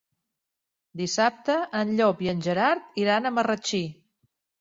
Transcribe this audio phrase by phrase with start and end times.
[1.01, 3.83] Dissabte en Llop i en Gerard iran a Marratxí.